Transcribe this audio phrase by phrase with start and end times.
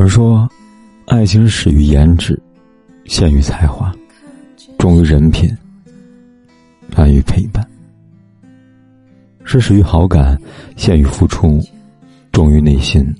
[0.00, 0.48] 有人说，
[1.08, 2.40] 爱情始于颜值，
[3.04, 3.94] 陷于才华，
[4.78, 5.54] 忠于人品，
[6.96, 7.62] 安于陪伴；
[9.44, 10.40] 是始于好感，
[10.74, 11.60] 陷于付出，
[12.32, 13.14] 忠于内心，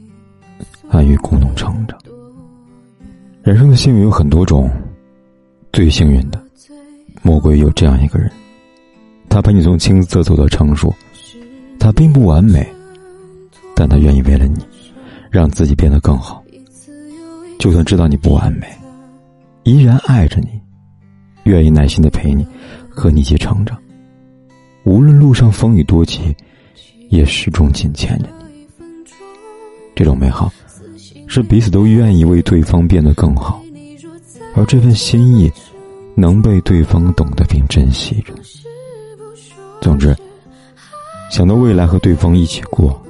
[0.88, 1.98] 安于共同成长。
[3.42, 4.70] 人生的幸运有很多种，
[5.74, 6.42] 最幸运的，
[7.20, 8.32] 莫过于有这样一个人，
[9.28, 10.90] 他陪你从青涩走到成熟，
[11.78, 12.66] 他并不完美，
[13.76, 14.64] 但他愿意为了你，
[15.30, 16.39] 让自己变得更好。
[17.60, 18.66] 就算知道你不完美，
[19.64, 20.48] 依然爱着你，
[21.44, 22.44] 愿意耐心的陪你，
[22.88, 23.78] 和你一起成长。
[24.84, 26.34] 无论路上风雨多急，
[27.10, 28.84] 也始终紧牵着你。
[29.94, 30.50] 这种美好。
[31.26, 33.62] 是彼此都愿意为对方变得更好，
[34.56, 35.48] 而这份心意
[36.16, 38.34] 能被对方懂得并珍惜着。
[39.80, 40.16] 总之，
[41.30, 43.00] 想到未来和对方一起过，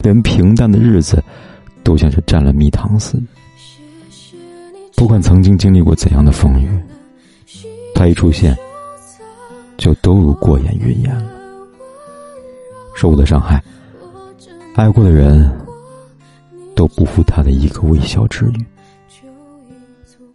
[0.00, 1.20] 连平淡的日子
[1.82, 3.24] 都像是蘸了蜜糖似的。
[5.04, 6.66] 不管曾经经历过怎样的风雨，
[7.94, 8.56] 他一出现，
[9.76, 11.30] 就都如过眼云烟了。
[12.96, 13.62] 受过的伤害，
[14.74, 15.54] 爱过的人。
[16.74, 18.64] 都不负他的一个微笑之语。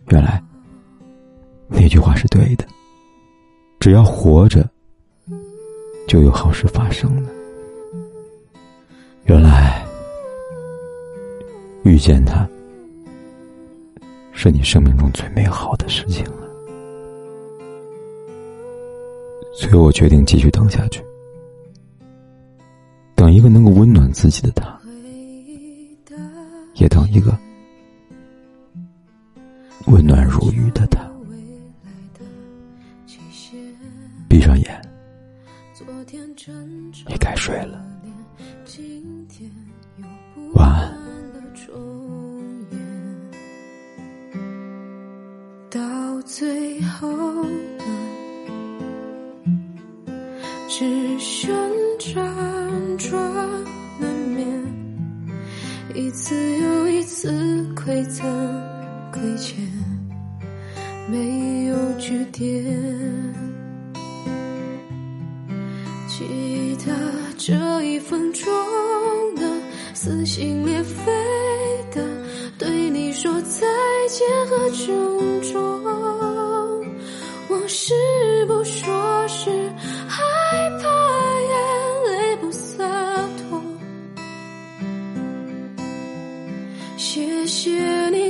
[0.09, 0.39] 原来，
[1.67, 2.63] 那句话是对的。
[3.79, 4.69] 只要活着，
[6.07, 7.29] 就有好事发生了。
[9.23, 9.83] 原来，
[11.81, 12.47] 遇见他，
[14.41, 16.47] 是你生命中最美好的事情了。
[19.53, 21.03] 所以我决定继续等下去，
[23.15, 24.79] 等一个能够温暖自己的他。
[26.75, 27.37] 也等一个
[29.87, 31.05] 温暖如玉的他。
[34.29, 34.81] 闭上眼，
[37.05, 37.85] 你该睡了。
[46.31, 47.09] 最后
[47.43, 47.83] 呢，
[50.69, 51.51] 只剩
[51.97, 52.13] 辗
[52.97, 53.19] 转。
[55.95, 57.29] 一次又一次
[57.75, 58.23] 馈赠
[59.11, 59.57] 亏欠，
[61.11, 62.63] 没有句点。
[66.07, 66.93] 记得
[67.37, 68.45] 这一分钟
[69.35, 69.43] 的
[69.93, 71.11] 撕心裂肺
[71.91, 72.01] 的
[72.57, 73.67] 对你说再
[74.09, 75.83] 见和珍重，
[77.49, 77.93] 往事
[78.47, 79.49] 不说是
[80.07, 80.23] 害
[80.81, 80.87] 怕
[81.41, 82.83] 眼泪不洒
[83.37, 83.61] 脱。
[86.97, 88.29] 谢谢你